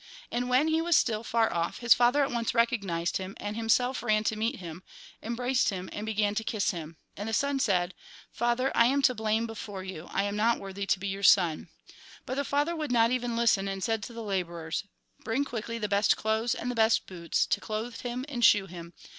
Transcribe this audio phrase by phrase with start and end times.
[0.31, 4.01] And when he was still far off, his father at once recognised him, and himself
[4.01, 4.81] ran to meet him,
[5.21, 6.97] embraced him, and began to kiss him.
[7.15, 7.93] And the son said:'
[8.31, 11.67] Father, I am to blame before you, I am not worthy to be your son.'
[12.25, 14.85] But the father would not even listen, and said to the labourers:'
[15.23, 18.93] Bring quickly the best clothes and the best boots, to clothe him and shoe him.